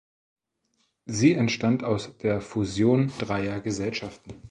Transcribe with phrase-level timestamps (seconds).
[1.05, 4.31] Sie entstand aus der Fusion dreier Gesellschaften.